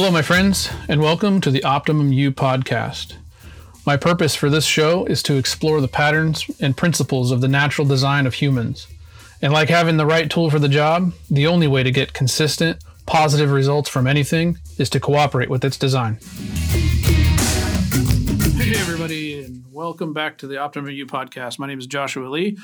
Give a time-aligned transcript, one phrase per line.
[0.00, 3.16] Hello, my friends, and welcome to the Optimum You podcast.
[3.84, 7.86] My purpose for this show is to explore the patterns and principles of the natural
[7.86, 8.86] design of humans.
[9.42, 12.82] And like having the right tool for the job, the only way to get consistent,
[13.04, 16.18] positive results from anything is to cooperate with its design.
[18.56, 21.58] Hey, everybody, and welcome back to the Optimum You podcast.
[21.58, 22.56] My name is Joshua Lee,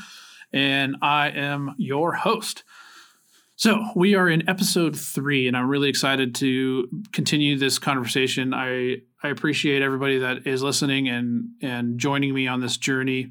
[0.55, 2.65] and I am your host.
[3.59, 8.53] So, we are in episode three, and I'm really excited to continue this conversation.
[8.53, 13.31] I, I appreciate everybody that is listening and, and joining me on this journey.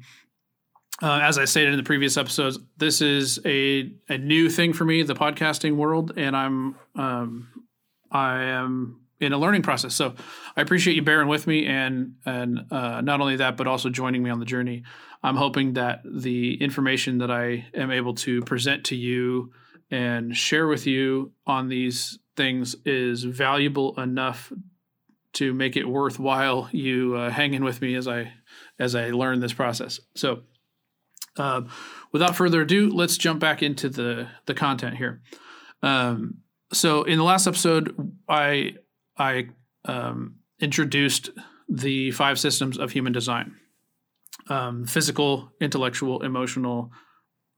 [1.00, 4.84] Uh, as I stated in the previous episodes, this is a, a new thing for
[4.84, 7.48] me, the podcasting world, and I'm um,
[8.10, 9.94] I am in a learning process.
[9.94, 10.16] So
[10.56, 14.24] I appreciate you bearing with me, and and uh, not only that, but also joining
[14.24, 14.82] me on the journey.
[15.22, 19.52] I'm hoping that the information that I am able to present to you
[19.90, 24.52] and share with you on these things is valuable enough
[25.34, 28.32] to make it worthwhile you uh, hanging with me as I
[28.78, 30.00] as I learn this process.
[30.14, 30.42] So
[31.36, 31.62] uh,
[32.12, 35.20] without further ado, let's jump back into the the content here.
[35.82, 36.38] Um,
[36.72, 37.94] so in the last episode,
[38.28, 38.74] I
[39.18, 39.48] I
[39.84, 41.30] um, introduced
[41.68, 43.56] the five systems of human design:
[44.48, 46.92] um, physical, intellectual, emotional,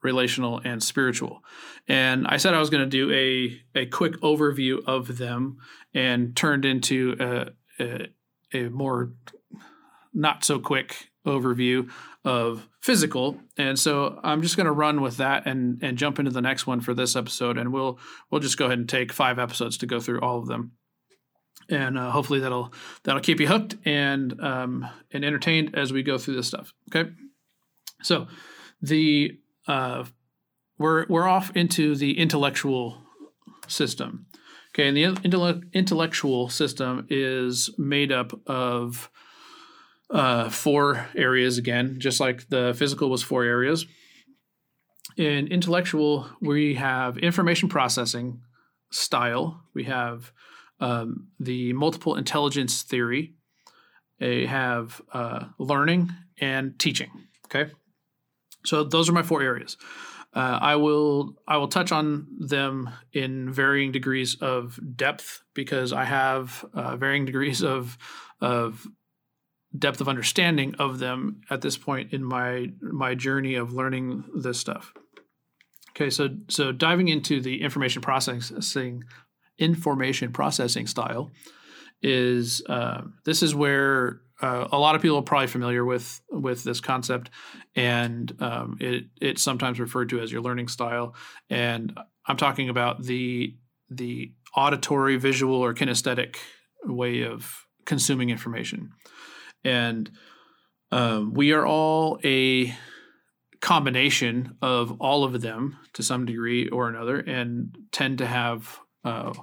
[0.08, 1.42] relational, and spiritual.
[1.86, 5.58] And I said I was going to do a a quick overview of them,
[5.94, 8.08] and turned into a, a,
[8.52, 9.12] a more
[10.12, 11.88] not so quick overview
[12.24, 13.38] of physical.
[13.56, 16.66] And so i'm just going to run with that and and jump into the next
[16.66, 17.98] one for this episode and we'll
[18.30, 20.72] we'll just go ahead and take five episodes to go through all of them.
[21.70, 22.72] And uh, hopefully that'll
[23.04, 27.10] that'll keep you hooked and um, and entertained as we go through this stuff okay?
[28.02, 28.26] So
[28.80, 29.38] the
[29.68, 30.04] uh,
[30.78, 33.02] we're we're off into the intellectual
[33.68, 34.26] system
[34.74, 39.10] okay and the intellectual system is made up of
[40.10, 43.86] uh, four areas again, just like the physical was four areas.
[45.16, 48.40] In intellectual, we have information processing
[48.90, 49.62] style.
[49.74, 50.32] We have
[50.80, 53.34] um, the multiple intelligence theory.
[54.20, 57.10] We have uh, learning and teaching.
[57.46, 57.72] Okay,
[58.64, 59.76] so those are my four areas.
[60.34, 66.04] Uh, I will I will touch on them in varying degrees of depth because I
[66.04, 67.96] have uh, varying degrees of
[68.40, 68.86] of
[69.76, 74.60] depth of understanding of them at this point in my my journey of learning this
[74.60, 74.92] stuff.
[75.90, 79.04] Okay, so so diving into the information processing
[79.58, 81.30] information processing style
[82.02, 86.64] is uh, this is where uh, a lot of people are probably familiar with with
[86.64, 87.30] this concept,
[87.74, 91.14] and um, it it's sometimes referred to as your learning style.
[91.50, 93.56] And I'm talking about the
[93.90, 96.36] the auditory, visual, or kinesthetic
[96.84, 98.92] way of consuming information
[99.64, 100.10] and
[100.90, 102.74] um, we are all a
[103.60, 109.34] combination of all of them to some degree or another, and tend to have uh,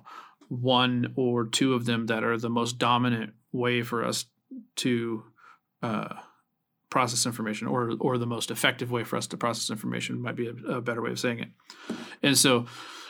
[0.47, 4.25] one or two of them that are the most dominant way for us
[4.77, 5.23] to
[5.81, 6.15] uh,
[6.89, 10.47] process information, or or the most effective way for us to process information might be
[10.47, 11.49] a, a better way of saying it.
[12.23, 12.65] And so,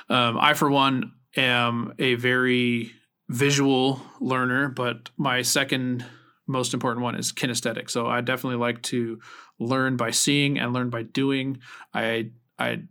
[0.10, 2.92] um, I for one am a very
[3.30, 6.06] visual learner, but my second
[6.48, 7.90] most important one is kinesthetic.
[7.90, 9.20] So I definitely like to
[9.60, 11.60] learn by seeing and learn by doing.
[11.94, 12.84] I I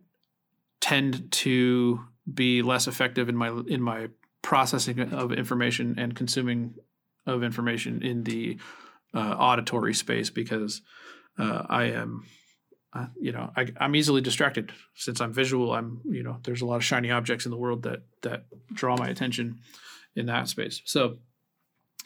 [0.80, 2.00] tend to
[2.32, 4.08] be less effective in my in my
[4.42, 6.74] processing of information and consuming
[7.26, 8.58] of information in the
[9.14, 10.82] uh, auditory space because
[11.38, 12.24] uh, I am
[12.92, 15.72] uh, you know I, am easily distracted since I'm visual.
[15.72, 18.96] I'm you know there's a lot of shiny objects in the world that that draw
[18.96, 19.60] my attention
[20.16, 20.80] in that space.
[20.84, 21.18] So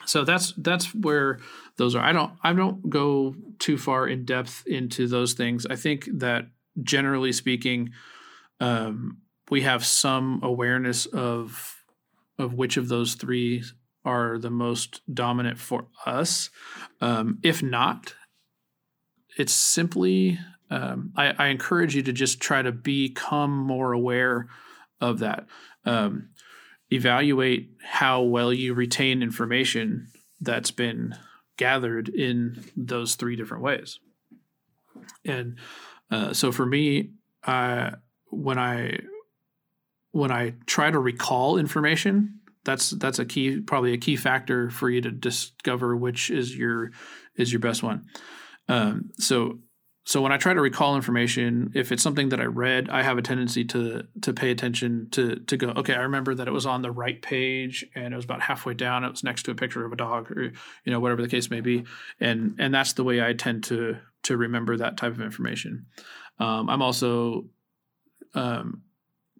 [0.07, 1.41] so that's that's where
[1.77, 2.03] those are.
[2.03, 5.67] I don't I don't go too far in depth into those things.
[5.67, 6.47] I think that
[6.83, 7.91] generally speaking,
[8.61, 9.19] um,
[9.51, 11.83] we have some awareness of
[12.39, 13.65] of which of those three
[14.09, 16.49] are the most dominant for us.
[17.03, 18.15] Um, if not,
[19.37, 20.39] it's simply
[20.71, 24.49] um, I, I, encourage you to just try to become more aware
[25.01, 25.47] of that.
[25.85, 26.31] Um,
[26.91, 30.09] evaluate how well you retain information
[30.41, 31.15] that's been
[31.57, 33.99] gathered in those three different ways.
[35.25, 35.59] And
[36.11, 37.11] uh, so for me,
[37.45, 37.91] uh,
[38.31, 39.01] when I
[40.13, 44.91] when I try to recall information, that's that's a key, probably a key factor for
[44.91, 46.93] you to discover which is your
[47.37, 48.07] is your best one.
[48.69, 49.59] Um, so
[50.09, 53.19] so when I try to recall information, if it's something that I read, I have
[53.19, 56.65] a tendency to to pay attention to to go, okay, I remember that it was
[56.65, 59.05] on the right page and it was about halfway down.
[59.05, 60.53] It was next to a picture of a dog, or you
[60.87, 61.85] know whatever the case may be,
[62.21, 65.85] and and that's the way I tend to to remember that type of information.
[66.39, 67.45] Um, I'm also
[68.35, 68.85] um,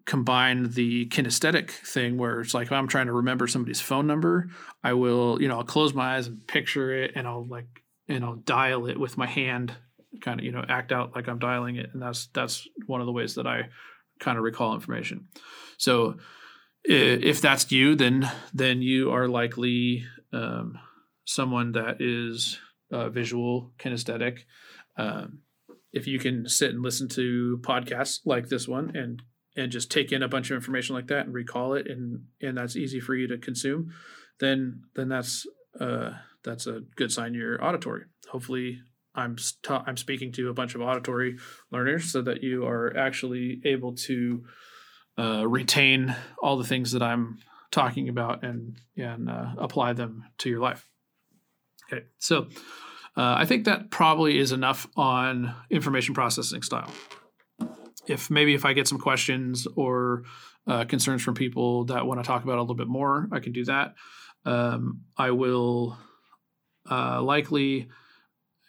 [0.09, 4.49] combine the kinesthetic thing where it's like I'm trying to remember somebody's phone number,
[4.83, 7.67] I will, you know, I'll close my eyes and picture it and I'll like
[8.07, 9.75] and I'll dial it with my hand
[10.21, 13.07] kind of you know act out like I'm dialing it, and that's that's one of
[13.07, 13.69] the ways that I
[14.19, 15.27] kind of recall information.
[15.77, 16.17] So
[16.83, 20.77] if that's you, then then you are likely um,
[21.25, 22.59] someone that is
[22.91, 24.39] uh, visual kinesthetic.
[24.97, 25.39] Um,
[25.91, 29.21] if you can sit and listen to podcasts like this one and
[29.59, 32.57] and just take in a bunch of information like that and recall it and and
[32.57, 33.91] that's easy for you to consume
[34.39, 35.45] then then that's
[35.79, 36.11] uh
[36.43, 38.79] that's a good sign you're auditory hopefully
[39.15, 39.37] I'm
[39.69, 41.37] I'm speaking to a bunch of auditory
[41.71, 44.43] learners so that you are actually able to
[45.17, 47.39] uh, retain all the things that I'm
[47.71, 50.87] talking about and and uh, apply them to your life.
[51.91, 52.47] Okay, so
[53.17, 56.91] uh, I think that probably is enough on information processing style.
[58.09, 60.23] If maybe if I get some questions or
[60.67, 63.51] uh, concerns from people that want to talk about a little bit more, I can
[63.53, 63.95] do that.
[64.45, 65.97] Um, I will
[66.89, 67.89] uh, likely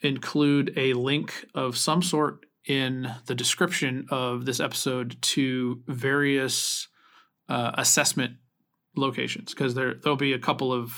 [0.02, 6.88] include a link of some sort in the description of this episode to various
[7.48, 8.36] uh, assessment
[8.96, 10.92] locations because there there'll be a couple of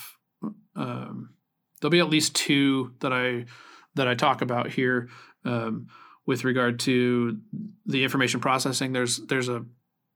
[0.77, 1.35] um,
[1.81, 3.47] there'll be at least two that I
[3.95, 5.09] that I talk about here
[5.45, 5.89] um,
[6.27, 7.39] with regard to
[7.87, 8.93] the information processing.
[8.93, 9.65] There's there's a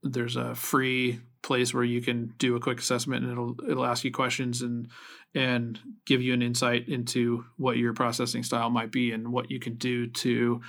[0.02, 4.04] there's a free place where you can do a quick assessment and it'll it'll ask
[4.04, 4.88] you questions and
[5.34, 9.60] and give you an insight into what your processing style might be and what you
[9.60, 10.60] can do to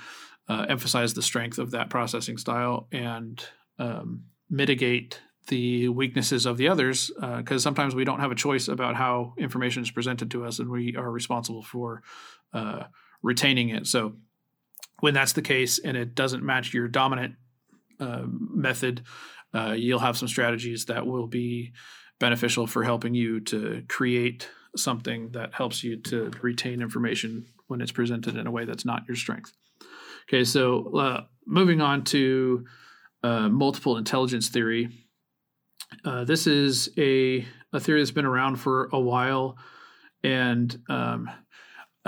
[0.48, 3.44] uh, emphasize the strength of that processing style and
[3.78, 8.68] um, mitigate the weaknesses of the others because uh, sometimes we don't have a choice
[8.68, 12.02] about how information is presented to us and we are responsible for
[12.52, 12.84] uh,
[13.22, 14.14] retaining it so
[15.00, 17.34] when that's the case and it doesn't match your dominant
[18.00, 19.02] uh, method
[19.54, 21.72] uh, you'll have some strategies that will be
[22.20, 27.92] beneficial for helping you to create something that helps you to retain information when it's
[27.92, 29.52] presented in a way that's not your strength.
[30.28, 32.66] Okay, so uh, moving on to
[33.22, 34.90] uh, multiple intelligence theory.
[36.04, 39.56] Uh, this is a, a theory that's been around for a while,
[40.22, 41.30] and um,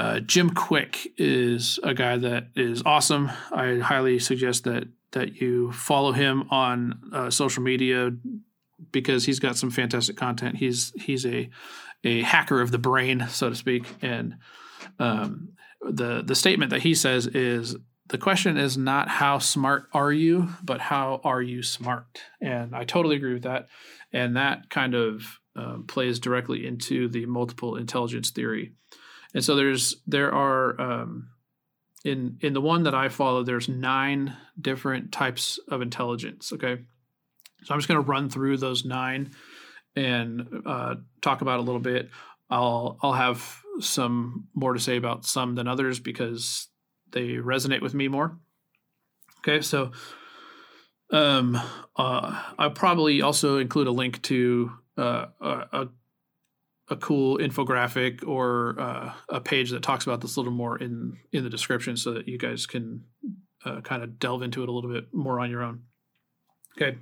[0.01, 3.31] uh, Jim Kwik is a guy that is awesome.
[3.53, 8.11] I highly suggest that that you follow him on uh, social media
[8.93, 10.57] because he's got some fantastic content.
[10.57, 11.51] He's he's a
[12.03, 13.85] a hacker of the brain, so to speak.
[14.01, 14.37] And
[14.99, 15.51] um,
[15.83, 17.77] the the statement that he says is
[18.09, 22.23] the question is not how smart are you, but how are you smart?
[22.41, 23.69] And I totally agree with that.
[24.15, 28.73] And that kind of um, plays directly into the multiple intelligence theory.
[29.35, 31.31] And so there's there are um,
[32.05, 36.53] in in the one that I follow, there's nine different types of intelligence.
[36.53, 36.79] Okay,
[37.63, 39.31] so I'm just going to run through those nine
[39.97, 42.11] and uh, talk about a little bit.
[42.49, 46.69] I'll I'll have some more to say about some than others because
[47.13, 48.39] they resonate with me more.
[49.39, 49.93] Okay, so
[51.11, 51.61] um,
[51.97, 55.89] uh, I'll probably also include a link to uh, a, a
[56.97, 61.45] cool infographic or uh, a page that talks about this a little more in in
[61.45, 63.05] the description, so that you guys can
[63.65, 65.83] uh, kind of delve into it a little bit more on your own.
[66.81, 66.99] Okay,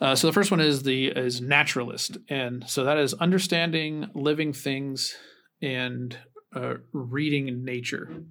[0.00, 4.52] uh, so the first one is the is naturalist, and so that is understanding living
[4.52, 5.16] things
[5.62, 6.18] and
[6.54, 8.24] uh, reading nature.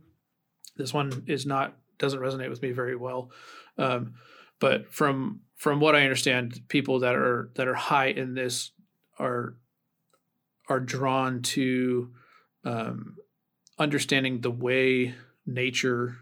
[0.78, 3.32] This one is not doesn't resonate with me very well,
[3.78, 4.14] um,
[4.60, 8.72] but from from what I understand, people that are that are high in this
[9.18, 9.56] are
[10.70, 12.12] are drawn to
[12.64, 13.18] um,
[13.78, 15.14] understanding the way
[15.46, 16.18] nature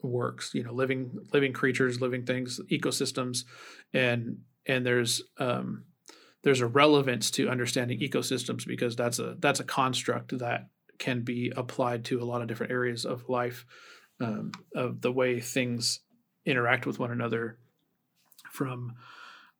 [0.00, 3.44] works you know living living creatures living things ecosystems
[3.92, 5.84] and and there's um
[6.44, 10.68] there's a relevance to understanding ecosystems because that's a that's a construct that
[10.98, 13.66] can be applied to a lot of different areas of life
[14.20, 16.00] um, of the way things
[16.44, 17.58] interact with one another
[18.50, 18.94] from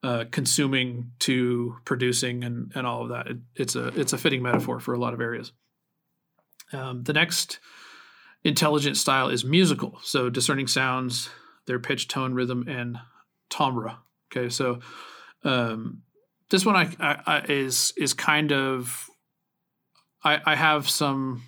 [0.02, 3.26] uh, consuming to producing and, and all of that.
[3.26, 5.52] It, it's a it's a fitting metaphor for a lot of areas.
[6.73, 7.59] Um, the next
[8.45, 11.31] intelligent style is musical, so discerning sounds,
[11.67, 12.99] their pitch, tone, rhythm, and
[13.50, 13.99] timbre.
[14.31, 14.81] Okay, so
[15.45, 16.02] um,
[16.50, 19.09] this one I, I, I, is is kind of
[20.23, 21.43] I, I have some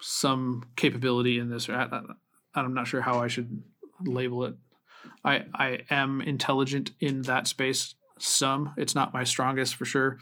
[0.00, 1.68] some capability in this.
[1.68, 2.00] I,
[2.54, 3.62] I'm not sure how I should
[4.04, 4.54] label it.
[5.24, 7.94] I I am intelligent in that space.
[8.18, 10.18] Some it's not my strongest for sure,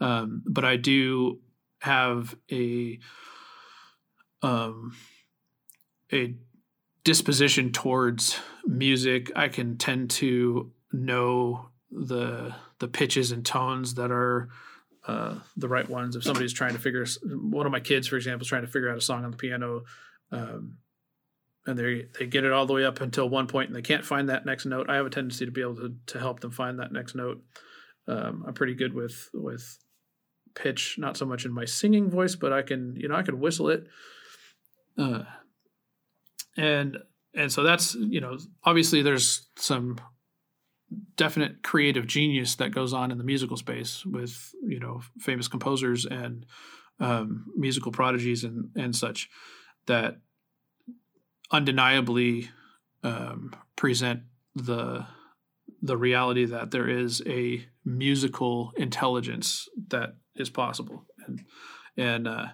[0.00, 1.40] um, but I do
[1.80, 2.98] have a
[4.42, 4.94] um,
[6.12, 6.34] a
[7.04, 9.30] disposition towards music.
[9.36, 14.48] I can tend to know the the pitches and tones that are
[15.06, 16.16] uh, the right ones.
[16.16, 18.90] If somebody's trying to figure, one of my kids, for example, is trying to figure
[18.90, 19.82] out a song on the piano,
[20.32, 20.78] um,
[21.66, 24.04] and they they get it all the way up until one point and they can't
[24.04, 24.88] find that next note.
[24.88, 27.42] I have a tendency to be able to to help them find that next note.
[28.08, 29.78] Um, I'm pretty good with with
[30.54, 33.40] pitch, not so much in my singing voice, but I can you know I can
[33.40, 33.86] whistle it.
[34.96, 35.24] Uh,
[36.56, 36.98] and
[37.34, 39.98] and so that's you know obviously there's some
[41.16, 46.06] definite creative genius that goes on in the musical space with you know famous composers
[46.06, 46.46] and
[47.00, 49.28] um, musical prodigies and and such
[49.86, 50.18] that
[51.50, 52.50] undeniably
[53.02, 54.22] um, present
[54.54, 55.06] the
[55.82, 61.44] the reality that there is a musical intelligence that is possible and
[61.96, 62.46] and uh,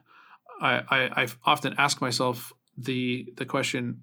[0.61, 4.03] I, I I often ask myself the the question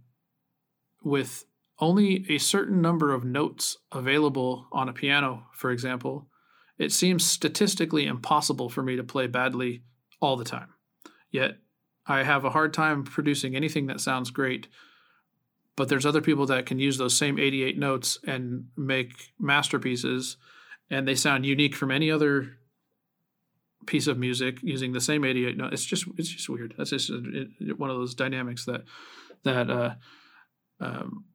[1.04, 1.46] with
[1.80, 6.28] only a certain number of notes available on a piano, for example,
[6.78, 9.84] it seems statistically impossible for me to play badly
[10.22, 10.74] all the time.
[11.32, 11.58] Yet
[12.10, 14.68] I have a hard time producing anything that sounds great.
[15.78, 20.36] But there's other people that can use those same 88 notes and make masterpieces,
[20.90, 22.58] and they sound unique from any other
[23.86, 25.74] piece of music using the same 88 notes.
[25.74, 26.74] It's just it's just weird.
[26.78, 27.12] That's just
[27.78, 28.82] one of those dynamics that
[29.44, 29.94] that uh,
[30.82, 31.26] um,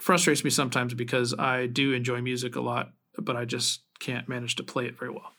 [0.00, 4.56] frustrates me sometimes because I do enjoy music a lot, but I just can't manage
[4.56, 5.32] to play it very well.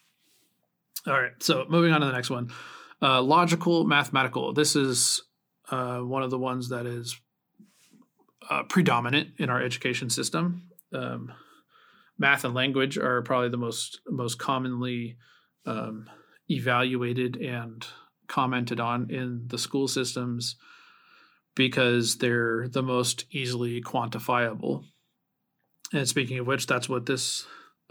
[1.05, 2.49] All right, so moving on to the next one.
[3.03, 4.53] Uh, logical mathematical.
[4.53, 5.21] This is
[5.69, 7.19] uh, one of the ones that is
[8.49, 10.69] uh, predominant in our education system.
[10.93, 11.33] Um,
[12.17, 15.17] math and language are probably the most most commonly
[15.65, 16.09] um,
[16.49, 17.85] evaluated and
[18.29, 20.55] commented on in the school systems
[21.55, 24.85] because they're the most easily quantifiable.
[25.91, 27.45] And speaking of which, that's what this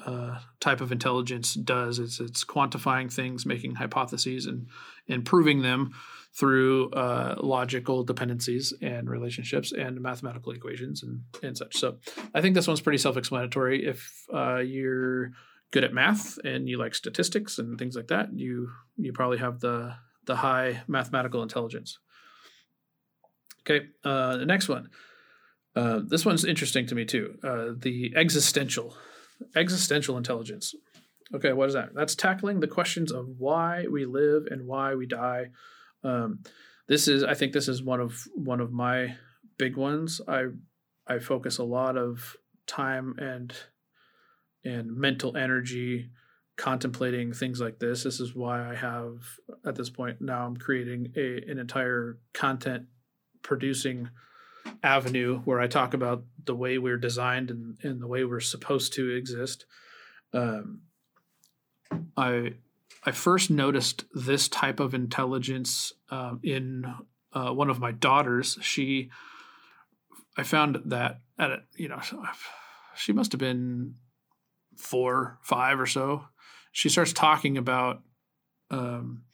[0.07, 1.99] uh, type of intelligence does.
[1.99, 4.67] is it's quantifying things, making hypotheses, and
[5.09, 5.93] and proving them
[6.35, 11.77] through uh, logical dependencies and relationships and mathematical equations and and such.
[11.77, 11.99] So
[12.35, 13.87] I think this one's pretty self-explanatory.
[13.87, 15.33] If uh, you're
[15.73, 19.61] good at math and you like statistics and things like that, you you probably have
[19.61, 19.95] the
[20.27, 21.99] the high mathematical intelligence.
[23.61, 24.91] Okay, uh, the next one.
[25.75, 27.39] Uh, this one's interesting to me too.
[27.43, 28.95] Uh, the existential,
[29.57, 30.75] existential intelligence.
[31.35, 31.95] Okay, what is that?
[31.95, 35.51] That's tackling the questions of why we live and why we die.
[36.05, 36.41] Um,
[36.89, 39.17] this is, I think, this is one of one of my
[39.59, 40.21] big ones.
[40.29, 40.47] I
[41.07, 43.55] I focus a lot of time and
[44.65, 46.11] and mental energy
[46.57, 48.05] contemplating things like this.
[48.05, 49.23] This is why I have
[49.65, 52.87] at this point now I'm creating a an entire content
[53.43, 54.11] producing
[54.83, 58.93] avenue where I talk about the way we're designed and, and the way we're supposed
[58.95, 59.65] to exist.
[60.33, 60.83] Um,
[62.17, 62.55] I
[63.05, 66.85] I first noticed this type of intelligence uh, in
[67.33, 68.59] uh, one of my daughters.
[68.61, 69.11] She
[70.37, 72.01] I found that at a, you know
[72.95, 73.97] she must have been
[74.77, 76.25] four five or so.
[76.73, 78.03] She starts talking about
[78.71, 79.25] um,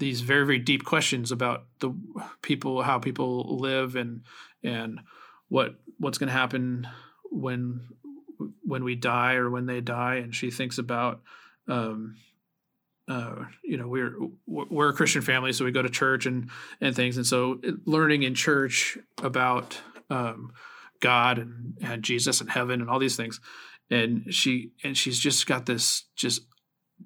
[0.00, 1.94] these very very deep questions about the
[2.42, 4.22] people how people live and
[4.64, 5.00] and
[5.48, 6.88] what what's going to happen
[7.30, 7.86] when
[8.62, 10.16] when we die or when they die.
[10.16, 11.20] And she thinks about
[11.68, 12.16] um,
[13.08, 14.16] uh, you know we're
[14.46, 17.16] we're a Christian family so we go to church and and things.
[17.16, 19.78] And so learning in church about
[20.08, 20.52] um,
[21.00, 23.40] God and, and Jesus and heaven and all these things.
[23.90, 26.42] And she and she's just got this just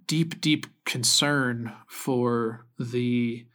[0.06, 3.46] deep, deep concern for the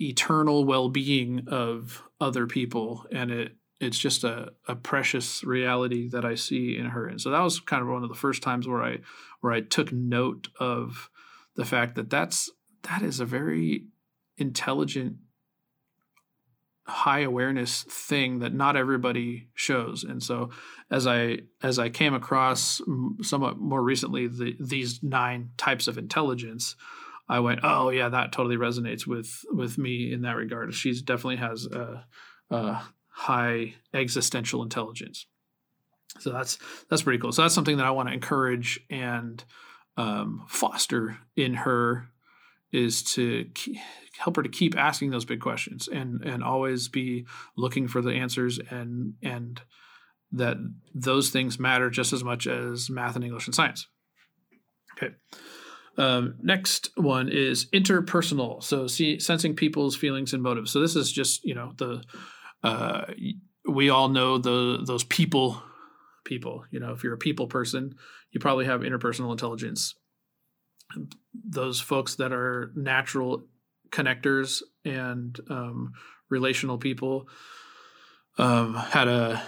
[0.00, 6.36] eternal well-being of other people, and it it's just a, a precious reality that I
[6.36, 7.08] see in her.
[7.08, 8.98] And so that was kind of one of the first times where I
[9.40, 11.10] where I took note of
[11.56, 12.48] the fact that that's
[12.84, 13.86] that is a very
[14.38, 15.16] intelligent
[16.86, 20.02] high awareness thing that not everybody shows.
[20.04, 20.50] And so
[20.90, 22.80] as i as i came across
[23.22, 26.76] somewhat more recently the, these nine types of intelligence
[27.28, 30.74] i went oh yeah that totally resonates with with me in that regard.
[30.74, 32.04] She definitely has a,
[32.50, 35.26] a high existential intelligence.
[36.18, 36.58] So that's
[36.90, 37.32] that's pretty cool.
[37.32, 39.42] So that's something that i want to encourage and
[39.96, 42.08] um, foster in her
[42.72, 43.46] is to
[44.18, 47.26] help her to keep asking those big questions and and always be
[47.56, 49.62] looking for the answers and and
[50.32, 50.56] that
[50.94, 53.86] those things matter just as much as math and English and science.
[54.96, 55.14] Okay.
[55.98, 58.62] Um, next one is interpersonal.
[58.62, 60.70] So see, sensing people's feelings and motives.
[60.70, 62.02] So this is just you know the
[62.62, 63.04] uh,
[63.68, 65.62] we all know the those people
[66.24, 66.64] people.
[66.70, 67.94] You know, if you're a people person,
[68.30, 69.94] you probably have interpersonal intelligence.
[71.34, 73.44] Those folks that are natural
[73.90, 75.92] connectors and um,
[76.30, 77.28] relational people.
[78.38, 79.42] Um, had a,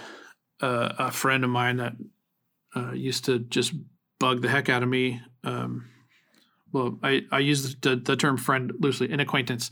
[0.61, 1.93] a, a friend of mine that
[2.75, 3.73] uh, used to just
[4.19, 5.21] bug the heck out of me.
[5.43, 5.89] Um,
[6.71, 9.71] well, I, I use the, the term friend loosely, an acquaintance.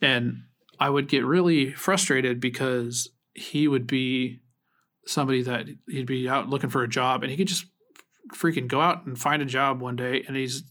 [0.00, 0.42] And
[0.78, 4.40] I would get really frustrated because he would be
[5.06, 7.66] somebody that he'd be out looking for a job and he could just
[8.34, 10.64] freaking go out and find a job one day and he's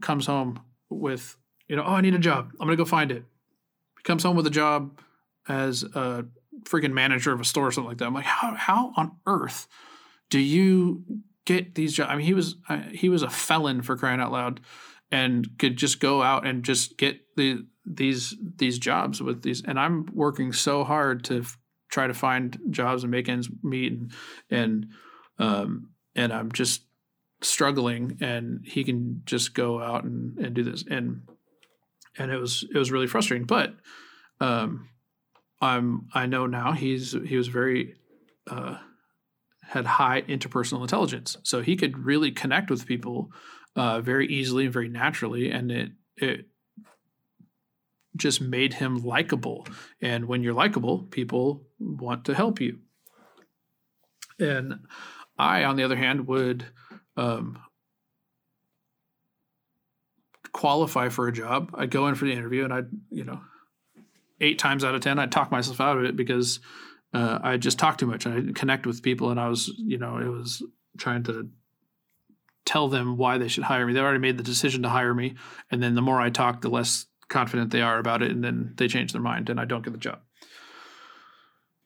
[0.00, 1.36] comes home with,
[1.68, 2.50] you know, oh, I need a job.
[2.52, 3.24] I'm going to go find it.
[3.98, 4.98] He comes home with a job
[5.48, 6.24] as a
[6.64, 8.06] freaking manager of a store or something like that.
[8.06, 9.68] I'm like, how, how on earth
[10.30, 11.04] do you
[11.44, 12.10] get these jobs?
[12.10, 14.60] I mean, he was, uh, he was a felon for crying out loud
[15.10, 19.78] and could just go out and just get the these these jobs with these and
[19.78, 21.58] I'm working so hard to f-
[21.90, 24.12] try to find jobs and make ends meet and
[24.50, 24.86] and
[25.38, 26.82] um and I'm just
[27.42, 31.22] struggling and he can just go out and, and do this and
[32.18, 33.74] and it was it was really frustrating but
[34.40, 34.88] um
[35.62, 37.96] I'm I know now he's he was very
[38.50, 38.76] uh
[39.62, 43.30] had high interpersonal intelligence so he could really connect with people
[43.76, 46.46] uh, very easily and very naturally, and it it
[48.16, 49.66] just made him likable.
[50.02, 52.80] And when you're likable, people want to help you.
[54.38, 54.80] And
[55.38, 56.66] I, on the other hand, would
[57.16, 57.58] um,
[60.52, 61.70] qualify for a job.
[61.74, 63.40] I'd go in for the interview, and I'd you know
[64.40, 66.60] eight times out of ten I'd talk myself out of it because
[67.12, 68.26] uh, I just talked too much.
[68.26, 70.62] I didn't connect with people, and I was you know it was
[70.98, 71.50] trying to
[72.64, 73.92] tell them why they should hire me.
[73.92, 75.34] They already made the decision to hire me,
[75.70, 78.74] and then the more I talk, the less confident they are about it, and then
[78.76, 80.20] they change their mind, and I don't get the job.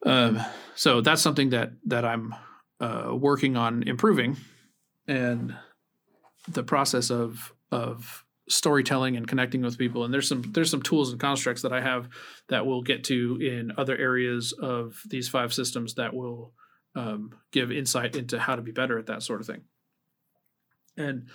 [0.05, 0.39] Um,
[0.75, 2.35] so that's something that that I'm
[2.79, 4.37] uh, working on improving,
[5.07, 5.55] and
[6.47, 10.03] the process of of storytelling and connecting with people.
[10.03, 12.09] And there's some there's some tools and constructs that I have
[12.49, 16.53] that we'll get to in other areas of these five systems that will
[16.95, 19.63] um, give insight into how to be better at that sort of thing.
[20.97, 21.27] And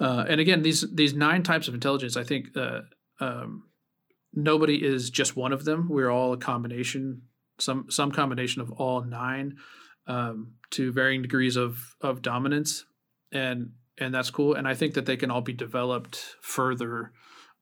[0.00, 2.80] uh, and again these these nine types of intelligence i think uh,
[3.20, 3.64] um,
[4.32, 5.88] nobody is just one of them.
[5.88, 7.22] We're all a combination
[7.58, 9.58] some some combination of all nine
[10.08, 12.84] um, to varying degrees of of dominance
[13.34, 17.12] and and that's cool and i think that they can all be developed further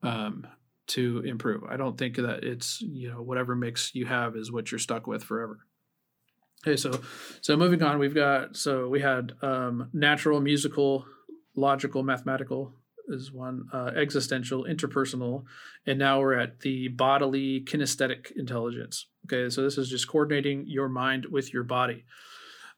[0.03, 0.47] um,
[0.87, 4.71] to improve i don't think that it's you know whatever mix you have is what
[4.71, 5.59] you're stuck with forever
[6.65, 7.01] okay so
[7.41, 11.05] so moving on we've got so we had um, natural musical
[11.57, 12.75] logical, mathematical
[13.09, 15.45] is one, uh, existential, interpersonal,
[15.87, 19.07] and now we're at the bodily kinesthetic intelligence.
[19.27, 22.05] Okay, so this is just coordinating your mind with your body.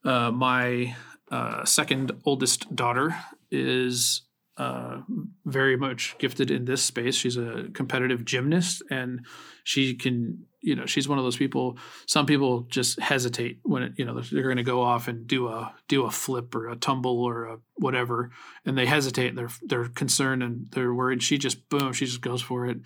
[0.04, 0.94] Uh, my
[1.34, 3.12] uh, second oldest daughter
[3.50, 4.22] is
[4.56, 5.00] uh,
[5.44, 7.16] very much gifted in this space.
[7.16, 9.26] She's a competitive gymnast, and
[9.64, 11.76] she can, you know, she's one of those people.
[12.06, 15.48] Some people just hesitate when it, you know they're going to go off and do
[15.48, 18.30] a do a flip or a tumble or a whatever,
[18.64, 19.34] and they hesitate.
[19.34, 21.20] They're they're concerned and they're worried.
[21.20, 22.78] She just boom, she just goes for it,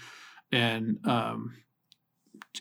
[0.51, 1.55] and um,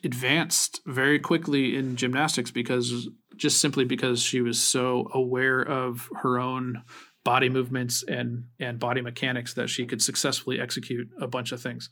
[0.03, 6.39] advanced very quickly in gymnastics because just simply because she was so aware of her
[6.39, 6.83] own
[7.23, 11.89] body movements and and body mechanics that she could successfully execute a bunch of things.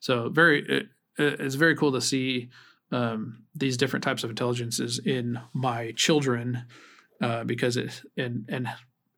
[0.00, 0.86] So very it,
[1.18, 2.48] it's very cool to see
[2.90, 6.64] um, these different types of intelligences in my children
[7.20, 8.68] uh, because it and and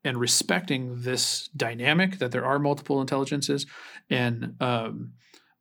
[0.03, 3.66] and respecting this dynamic that there are multiple intelligences
[4.09, 5.12] and um,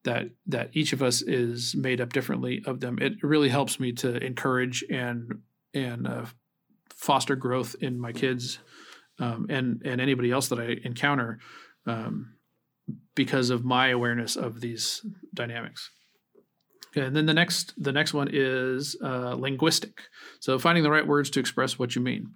[0.10, 2.98] that that each of us is made up differently of them.
[3.00, 5.41] It really helps me to encourage and
[5.76, 6.26] and uh,
[6.95, 8.58] foster growth in my kids
[9.19, 11.38] um, and and anybody else that I encounter
[11.86, 12.34] um,
[13.13, 15.91] because of my awareness of these dynamics.
[16.88, 20.02] Okay, and then the next the next one is uh, linguistic.
[20.39, 22.32] So finding the right words to express what you mean.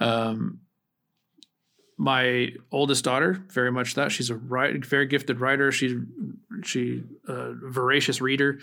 [0.00, 0.60] Um,
[1.96, 5.70] my oldest daughter, very much that she's a write, very gifted writer.
[5.70, 5.94] She's
[6.64, 8.58] she a voracious reader.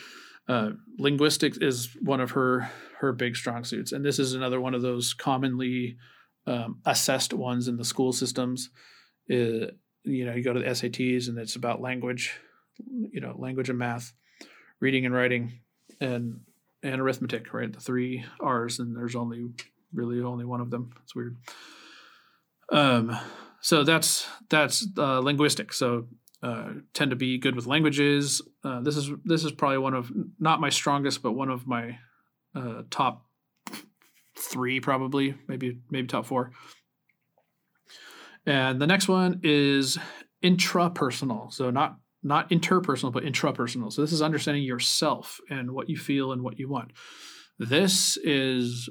[0.48, 4.74] Uh, linguistics is one of her her big strong suits, and this is another one
[4.74, 5.98] of those commonly
[6.48, 8.70] um, assessed ones in the school systems.
[9.32, 9.72] Uh,
[10.04, 12.38] you know, you go to the SATs and it's about language,
[13.12, 14.14] you know, language and math,
[14.80, 15.60] reading and writing,
[16.00, 16.42] and
[16.84, 17.72] and arithmetic, right?
[17.72, 19.46] The three R's, and there's only
[19.94, 20.92] really only one of them.
[21.04, 21.38] It's weird.
[22.72, 23.18] Um,
[23.62, 25.74] so that's that's uh, linguistic.
[25.74, 26.08] So
[26.42, 28.42] uh, tend to be good with languages.
[28.64, 32.00] Uh, this is this is probably one of not my strongest, but one of my
[32.56, 33.26] uh, top
[34.38, 36.52] three, probably maybe maybe top four.
[38.46, 40.00] And the next one is
[40.44, 41.54] intrapersonal.
[41.54, 43.92] So not not interpersonal, but intrapersonal.
[43.92, 46.92] So this is understanding yourself and what you feel and what you want.
[47.60, 48.90] This is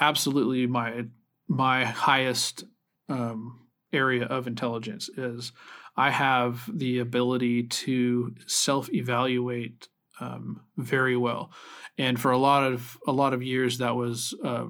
[0.00, 1.04] absolutely my
[1.48, 2.64] my highest
[3.10, 3.60] um,
[3.92, 5.52] area of intelligence is
[5.96, 9.88] I have the ability to self evaluate
[10.20, 11.50] um, very well,
[11.98, 14.66] and for a lot of a lot of years that was uh,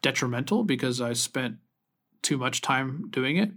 [0.00, 1.56] detrimental because I spent
[2.22, 3.50] too much time doing it.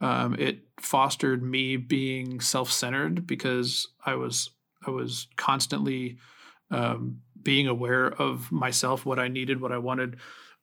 [0.00, 4.50] Um, it fostered me being self-centered because I was
[4.86, 6.18] I was constantly
[6.70, 10.16] um, being aware of myself, what I needed, what I wanted,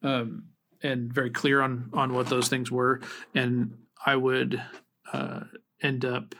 [0.04, 0.46] um,
[0.88, 3.02] and very clear on on what those things were.
[3.36, 4.62] And I would
[5.12, 5.42] uh,
[5.82, 6.36] end up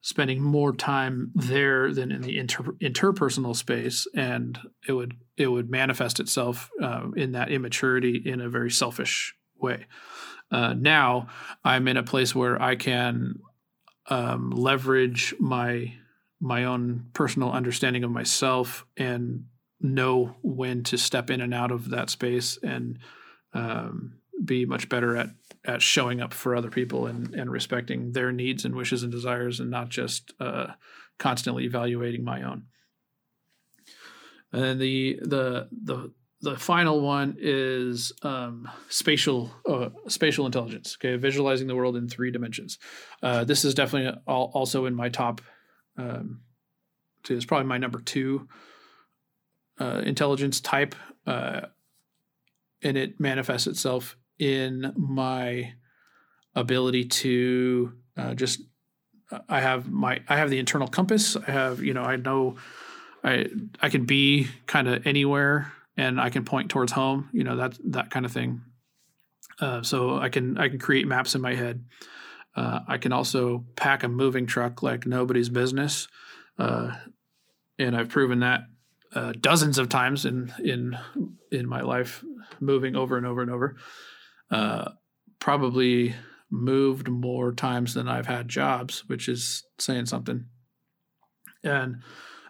[0.00, 5.70] spending more time there than in the inter- interpersonal space, and it would it would
[5.70, 9.86] manifest itself uh, in that immaturity in a very selfish way.
[10.50, 11.28] Uh, now
[11.64, 13.34] I'm in a place where I can
[14.08, 15.94] um, leverage my
[16.40, 19.44] my own personal understanding of myself and
[19.80, 22.98] know when to step in and out of that space and
[23.54, 25.30] um, be much better at
[25.64, 29.60] at showing up for other people and and respecting their needs and wishes and desires
[29.60, 30.68] and not just uh,
[31.18, 32.64] constantly evaluating my own.
[34.52, 40.96] And then the the the the final one is um, spatial uh, spatial intelligence.
[40.98, 42.78] Okay, visualizing the world in three dimensions.
[43.22, 45.40] Uh, this is definitely also in my top.
[45.96, 46.40] Um,
[47.28, 48.48] it's probably my number two
[49.80, 50.94] uh, intelligence type,
[51.26, 51.62] uh,
[52.82, 55.74] and it manifests itself in my
[56.54, 58.60] ability to uh, just.
[59.46, 61.36] I have my I have the internal compass.
[61.36, 62.56] I have you know I know
[63.22, 63.46] I
[63.80, 67.28] I can be kind of anywhere and I can point towards home.
[67.32, 68.62] You know that that kind of thing.
[69.60, 71.84] Uh, so I can I can create maps in my head.
[72.56, 76.08] Uh, I can also pack a moving truck like nobody's business,
[76.58, 76.96] uh,
[77.78, 78.62] and I've proven that
[79.14, 80.98] uh, dozens of times in in
[81.50, 82.24] in my life,
[82.60, 83.76] moving over and over and over.
[84.50, 84.90] Uh,
[85.40, 86.14] probably
[86.50, 90.46] moved more times than I've had jobs, which is saying something.
[91.62, 92.02] And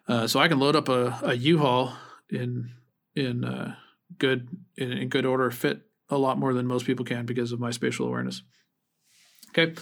[0.07, 1.95] uh, so I can load up a a U-Haul
[2.31, 2.71] in
[3.15, 3.75] in uh,
[4.19, 7.61] good in, in good order fit a lot more than most people can because of
[7.61, 8.43] my spatial awareness.
[9.51, 9.75] Okay,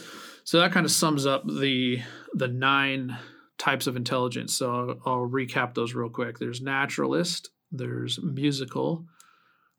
[0.45, 2.03] so that kind of sums up the
[2.35, 3.17] the nine
[3.59, 4.55] types of intelligence.
[4.55, 6.38] So I'll, I'll recap those real quick.
[6.38, 9.07] There's naturalist, there's musical,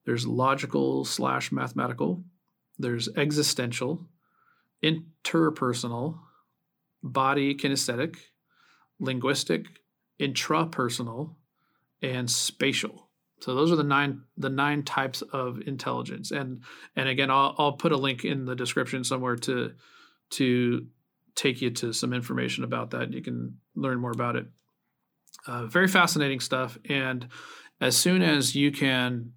[0.06, 2.24] there's logical slash mathematical,
[2.80, 4.08] there's existential,
[4.84, 6.20] interpersonal,
[7.04, 8.18] body kinesthetic,
[9.00, 9.66] linguistic,
[10.20, 11.36] intrapersonal,
[12.02, 13.08] and spatial.
[13.40, 16.64] So those are the nine the nine types of intelligence, and
[16.96, 19.74] and again, I'll I'll put a link in the description somewhere to
[20.32, 20.88] to
[21.38, 23.14] take you to some information about that.
[23.14, 24.48] You can learn more about it.
[25.46, 27.30] Uh, very fascinating stuff, and
[27.80, 29.32] as soon as you can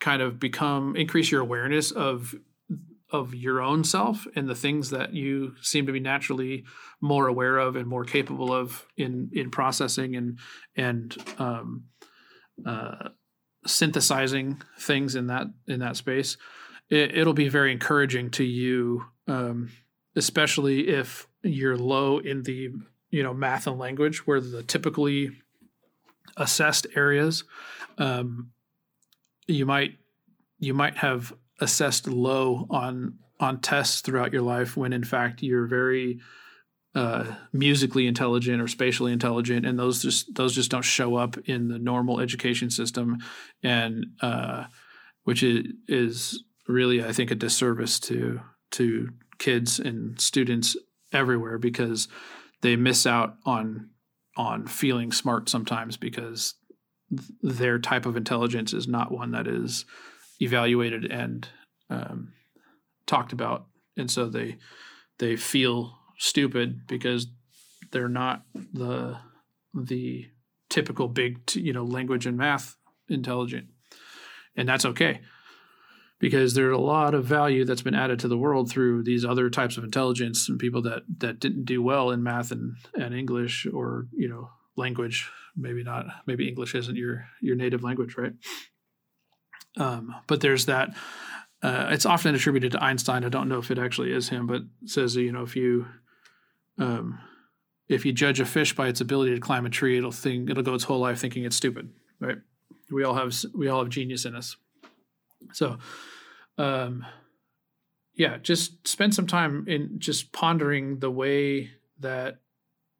[0.00, 2.34] kind of become increase your awareness of
[3.10, 6.64] of your own self and the things that you seem to be naturally
[7.00, 10.38] more aware of and more capable of in in processing and
[10.76, 11.84] and um,
[12.66, 13.08] uh,
[13.66, 16.36] synthesizing things in that in that space,
[16.90, 19.70] it, will be very encouraging to you, um,
[20.16, 22.70] especially if you're low in the
[23.10, 25.30] you know math and language, where the typically
[26.36, 27.44] assessed areas.
[27.98, 28.50] Um,
[29.46, 29.98] you might
[30.58, 35.66] you might have assessed low on on tests throughout your life when in fact you're
[35.66, 36.20] very
[36.94, 41.68] uh, musically intelligent or spatially intelligent, and those just those just don't show up in
[41.68, 43.18] the normal education system,
[43.62, 44.64] and uh,
[45.24, 48.40] which is, is really I think a disservice to
[48.72, 50.76] to kids and students
[51.12, 52.08] everywhere because
[52.60, 53.90] they miss out on
[54.36, 56.54] on feeling smart sometimes because
[57.10, 59.84] th- their type of intelligence is not one that is
[60.40, 61.48] evaluated and
[61.90, 62.32] um,
[63.06, 63.66] talked about,
[63.96, 64.56] and so they
[65.18, 67.26] they feel stupid because
[67.90, 68.42] they're not
[68.72, 69.16] the
[69.74, 70.26] the
[70.68, 72.76] typical big you know language and math
[73.08, 73.66] intelligent.
[74.56, 75.20] And that's okay
[76.18, 79.48] because there's a lot of value that's been added to the world through these other
[79.48, 83.66] types of intelligence and people that that didn't do well in math and, and English
[83.72, 85.30] or you know language.
[85.56, 88.32] Maybe not maybe English isn't your your native language right?
[89.76, 90.90] Um, but there's that
[91.62, 93.24] uh, it's often attributed to Einstein.
[93.24, 95.86] I don't know if it actually is him but says you know if you
[96.78, 97.18] um,
[97.88, 100.62] if you judge a fish by its ability to climb a tree it'll think it'll
[100.62, 102.38] go its whole life thinking it's stupid right?
[102.90, 104.56] We all have we all have genius in us
[105.52, 105.78] so,
[106.56, 107.04] um,
[108.14, 111.70] yeah, just spend some time in just pondering the way
[112.00, 112.40] that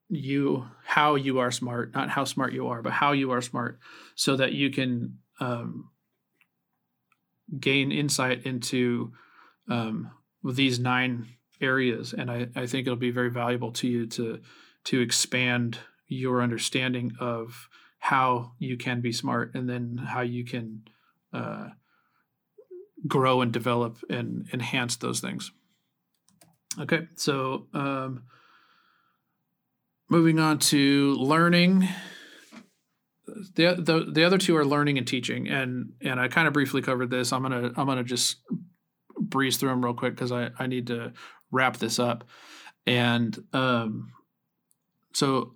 [0.09, 3.79] you how you are smart, not how smart you are, but how you are smart,
[4.15, 5.91] so that you can um,
[7.59, 9.13] gain insight into
[9.69, 10.11] um,
[10.45, 11.27] these nine
[11.61, 12.15] areas.
[12.15, 14.41] And I, I think it'll be very valuable to you to
[14.85, 20.83] to expand your understanding of how you can be smart, and then how you can
[21.33, 21.71] uh,
[23.07, 25.53] grow and develop and enhance those things.
[26.81, 28.25] Okay, so um,
[30.09, 31.89] moving on to learning.
[33.55, 36.83] The, the the other two are learning and teaching, and and I kind of briefly
[36.83, 37.33] covered this.
[37.33, 38.37] I'm gonna I'm gonna just
[39.21, 41.13] breeze through them real quick because I I need to
[41.51, 42.25] wrap this up.
[42.87, 44.13] And um,
[45.13, 45.55] so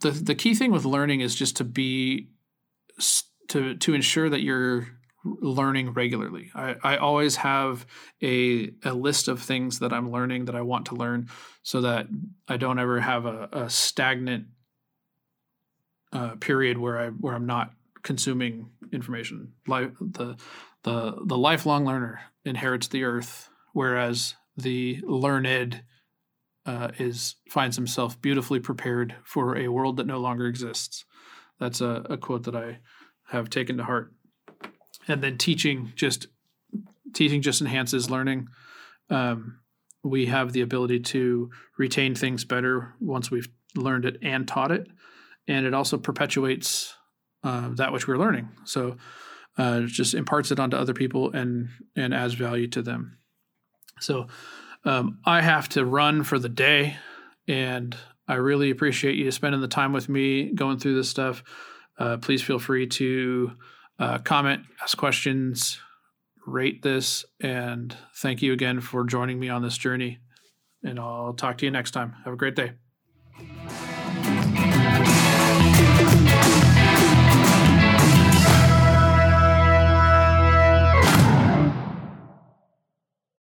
[0.00, 2.28] the the key thing with learning is just to be
[3.48, 4.88] to to ensure that you're
[5.40, 6.50] learning regularly.
[6.54, 7.86] I, I always have
[8.22, 11.28] a, a list of things that I'm learning that I want to learn
[11.62, 12.06] so that
[12.48, 14.46] I don't ever have a, a stagnant
[16.12, 19.52] uh, period where I where I'm not consuming information.
[19.66, 20.36] Like the
[20.82, 25.82] the the lifelong learner inherits the earth, whereas the learned
[26.66, 31.04] uh, is finds himself beautifully prepared for a world that no longer exists.
[31.58, 32.78] That's a, a quote that I
[33.28, 34.12] have taken to heart
[35.08, 36.28] and then teaching just
[37.14, 38.48] teaching just enhances learning.
[39.10, 39.60] Um,
[40.04, 44.86] we have the ability to retain things better once we've learned it and taught it,
[45.48, 46.94] and it also perpetuates
[47.42, 48.48] uh, that which we're learning.
[48.64, 48.96] So
[49.56, 53.18] uh, just imparts it onto other people and and adds value to them.
[54.00, 54.28] So
[54.84, 56.96] um, I have to run for the day,
[57.48, 57.96] and
[58.28, 61.42] I really appreciate you spending the time with me going through this stuff.
[61.98, 63.52] Uh, please feel free to
[63.98, 65.80] uh, comment, ask questions,
[66.46, 70.18] rate this, and thank you again for joining me on this journey.
[70.82, 72.14] And I'll talk to you next time.
[72.24, 72.72] Have a great day.